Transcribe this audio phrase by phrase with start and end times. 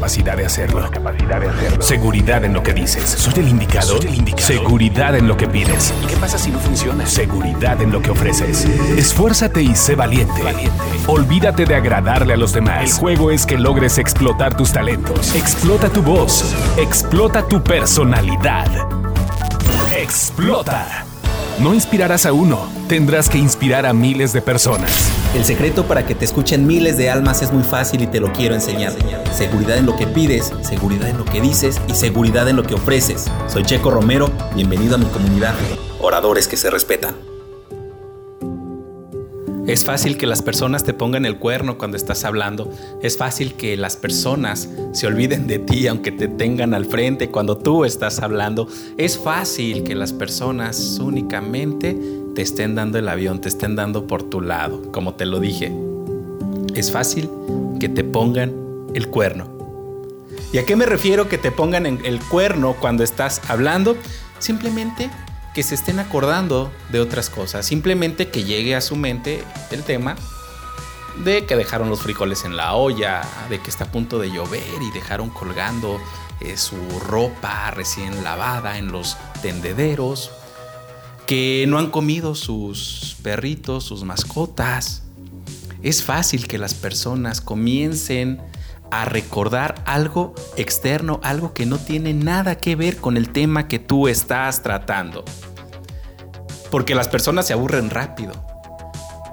[0.00, 0.88] capacidad de hacerlo.
[1.80, 3.04] Seguridad en lo que dices.
[3.04, 4.00] ¿Soy el indicado?
[4.38, 5.92] Seguridad en lo que pides.
[6.02, 7.04] ¿Y qué pasa si no funciona?
[7.04, 8.64] Seguridad en lo que ofreces.
[8.96, 10.40] Esfuérzate y sé valiente.
[11.06, 12.82] Olvídate de agradarle a los demás.
[12.82, 15.34] El juego es que logres explotar tus talentos.
[15.34, 16.54] Explota tu voz.
[16.78, 18.68] Explota tu personalidad.
[19.94, 21.09] Explota.
[21.58, 25.10] No inspirarás a uno, tendrás que inspirar a miles de personas.
[25.34, 28.32] El secreto para que te escuchen miles de almas es muy fácil y te lo
[28.32, 28.92] quiero enseñar.
[29.34, 32.74] Seguridad en lo que pides, seguridad en lo que dices y seguridad en lo que
[32.74, 33.30] ofreces.
[33.46, 35.54] Soy Checo Romero, bienvenido a mi comunidad.
[36.00, 37.29] Oradores que se respetan.
[39.70, 42.68] Es fácil que las personas te pongan el cuerno cuando estás hablando.
[43.02, 47.56] Es fácil que las personas se olviden de ti aunque te tengan al frente cuando
[47.56, 48.66] tú estás hablando.
[48.98, 51.96] Es fácil que las personas únicamente
[52.34, 55.72] te estén dando el avión, te estén dando por tu lado, como te lo dije.
[56.74, 57.30] Es fácil
[57.78, 58.52] que te pongan
[58.94, 59.46] el cuerno.
[60.52, 63.96] ¿Y a qué me refiero que te pongan el cuerno cuando estás hablando?
[64.40, 65.10] Simplemente
[65.60, 67.66] que se estén acordando de otras cosas.
[67.66, 70.16] Simplemente que llegue a su mente el tema
[71.22, 74.80] de que dejaron los frijoles en la olla, de que está a punto de llover
[74.80, 76.00] y dejaron colgando
[76.40, 80.30] eh, su ropa recién lavada en los tendederos,
[81.26, 85.02] que no han comido sus perritos, sus mascotas.
[85.82, 88.40] Es fácil que las personas comiencen
[88.90, 93.78] a recordar algo externo, algo que no tiene nada que ver con el tema que
[93.78, 95.22] tú estás tratando.
[96.70, 98.32] Porque las personas se aburren rápido.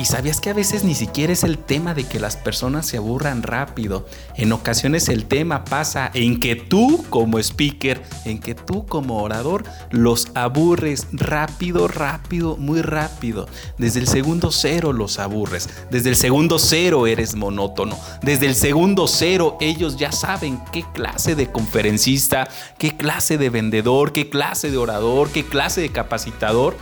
[0.00, 2.96] ¿Y sabías que a veces ni siquiera es el tema de que las personas se
[2.96, 4.06] aburran rápido?
[4.34, 9.62] En ocasiones el tema pasa en que tú como speaker, en que tú como orador
[9.90, 13.46] los aburres rápido, rápido, muy rápido.
[13.76, 15.68] Desde el segundo cero los aburres.
[15.90, 17.98] Desde el segundo cero eres monótono.
[18.22, 24.12] Desde el segundo cero ellos ya saben qué clase de conferencista, qué clase de vendedor,
[24.12, 26.74] qué clase de orador, qué clase de capacitador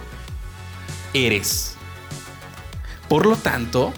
[1.13, 1.75] eres.
[3.09, 3.93] Por lo tanto,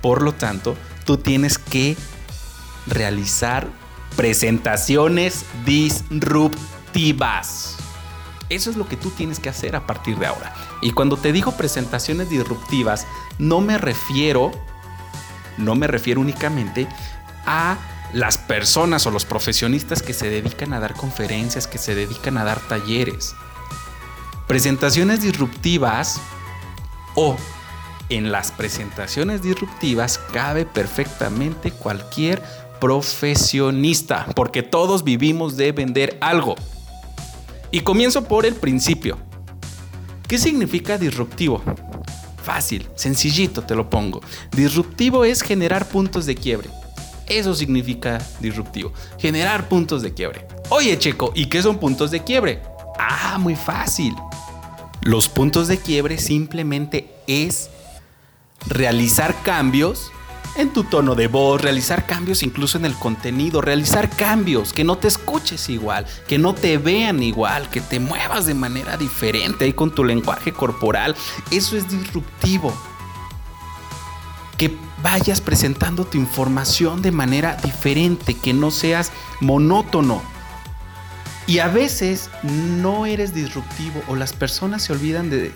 [0.00, 1.96] por lo tanto, tú tienes que
[2.86, 3.68] realizar
[4.16, 6.54] presentaciones disruptivas.
[8.48, 10.54] Eso es lo que tú tienes que hacer a partir de ahora.
[10.82, 13.06] Y cuando te digo presentaciones disruptivas,
[13.38, 14.52] no me refiero,
[15.56, 16.86] no me refiero únicamente
[17.46, 17.78] a
[18.12, 22.44] las personas o los profesionistas que se dedican a dar conferencias, que se dedican a
[22.44, 23.34] dar talleres.
[24.46, 26.20] Presentaciones disruptivas
[27.14, 27.36] o
[28.10, 32.42] en las presentaciones disruptivas cabe perfectamente cualquier
[32.78, 36.56] profesionista, porque todos vivimos de vender algo.
[37.70, 39.16] Y comienzo por el principio.
[40.28, 41.62] ¿Qué significa disruptivo?
[42.42, 44.20] Fácil, sencillito te lo pongo.
[44.54, 46.68] Disruptivo es generar puntos de quiebre.
[47.26, 50.46] Eso significa disruptivo, generar puntos de quiebre.
[50.68, 52.60] Oye Checo, ¿y qué son puntos de quiebre?
[52.98, 54.14] Ah, muy fácil.
[55.04, 57.68] Los puntos de quiebre simplemente es
[58.66, 60.10] realizar cambios
[60.56, 64.96] en tu tono de voz, realizar cambios incluso en el contenido, realizar cambios, que no
[64.96, 69.74] te escuches igual, que no te vean igual, que te muevas de manera diferente ahí
[69.74, 71.14] con tu lenguaje corporal.
[71.50, 72.72] Eso es disruptivo.
[74.56, 80.22] Que vayas presentando tu información de manera diferente, que no seas monótono.
[81.46, 85.52] Y a veces no eres disruptivo o las personas se olvidan de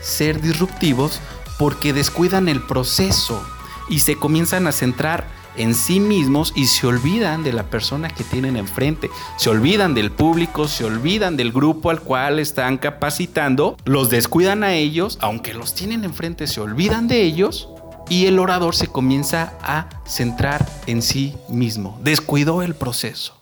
[0.00, 1.20] ser disruptivos
[1.58, 3.44] porque descuidan el proceso
[3.88, 8.24] y se comienzan a centrar en sí mismos y se olvidan de la persona que
[8.24, 14.10] tienen enfrente, se olvidan del público, se olvidan del grupo al cual están capacitando, los
[14.10, 17.68] descuidan a ellos, aunque los tienen enfrente, se olvidan de ellos
[18.08, 23.39] y el orador se comienza a centrar en sí mismo, descuidó el proceso.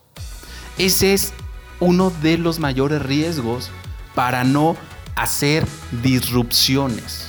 [0.79, 1.33] Ese es
[1.81, 3.71] uno de los mayores riesgos
[4.15, 4.77] para no
[5.17, 5.67] hacer
[6.03, 7.29] disrupciones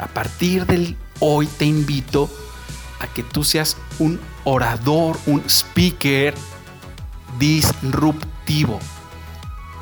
[0.00, 2.30] a partir del hoy te invito
[3.00, 6.34] a que tú seas un orador, un speaker
[7.38, 8.78] disruptivo.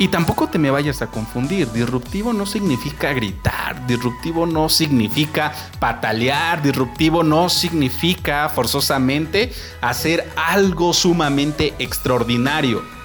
[0.00, 6.62] Y tampoco te me vayas a confundir, disruptivo no significa gritar, disruptivo no significa patalear,
[6.62, 12.97] disruptivo no significa forzosamente hacer algo sumamente extraordinario.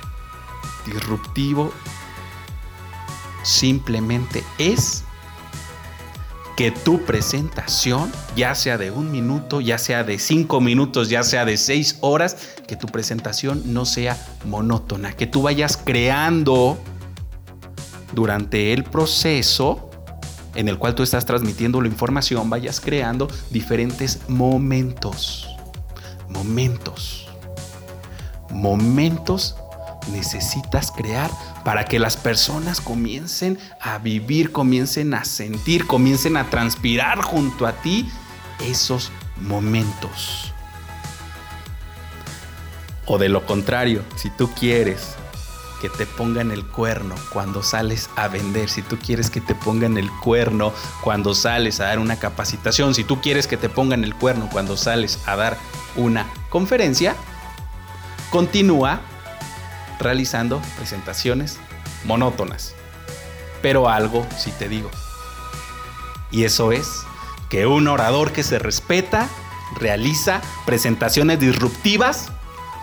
[0.85, 1.71] Disruptivo
[3.43, 5.03] simplemente es
[6.55, 11.45] que tu presentación, ya sea de un minuto, ya sea de cinco minutos, ya sea
[11.45, 12.37] de seis horas,
[12.67, 16.77] que tu presentación no sea monótona, que tú vayas creando
[18.13, 19.89] durante el proceso
[20.55, 25.47] en el cual tú estás transmitiendo la información, vayas creando diferentes momentos.
[26.29, 27.27] Momentos.
[28.49, 29.55] momentos
[30.11, 31.29] necesitas crear
[31.63, 37.73] para que las personas comiencen a vivir, comiencen a sentir, comiencen a transpirar junto a
[37.73, 38.09] ti
[38.59, 39.11] esos
[39.41, 40.53] momentos.
[43.05, 45.15] O de lo contrario, si tú quieres
[45.81, 49.97] que te pongan el cuerno cuando sales a vender, si tú quieres que te pongan
[49.97, 50.71] el cuerno
[51.01, 54.77] cuando sales a dar una capacitación, si tú quieres que te pongan el cuerno cuando
[54.77, 55.57] sales a dar
[55.97, 57.17] una conferencia,
[58.29, 59.01] continúa
[59.99, 61.59] realizando presentaciones
[62.05, 62.75] monótonas.
[63.61, 64.89] Pero algo sí te digo.
[66.31, 67.03] Y eso es
[67.49, 69.29] que un orador que se respeta
[69.79, 72.31] realiza presentaciones disruptivas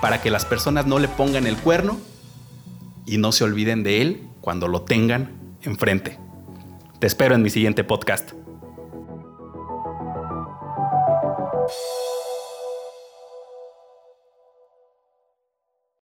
[0.00, 1.98] para que las personas no le pongan el cuerno
[3.06, 6.18] y no se olviden de él cuando lo tengan enfrente.
[6.98, 8.32] Te espero en mi siguiente podcast.